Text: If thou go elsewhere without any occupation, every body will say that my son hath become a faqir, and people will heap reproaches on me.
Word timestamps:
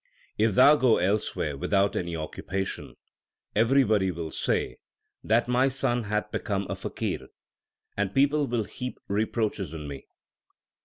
If 0.35 0.55
thou 0.55 0.77
go 0.77 0.97
elsewhere 0.97 1.55
without 1.55 1.95
any 1.95 2.15
occupation, 2.15 2.95
every 3.55 3.83
body 3.83 4.09
will 4.09 4.31
say 4.31 4.77
that 5.23 5.47
my 5.47 5.67
son 5.69 6.05
hath 6.05 6.31
become 6.31 6.63
a 6.71 6.73
faqir, 6.73 7.27
and 7.95 8.11
people 8.11 8.47
will 8.47 8.63
heap 8.63 8.99
reproaches 9.07 9.75
on 9.75 9.87
me. 9.87 10.07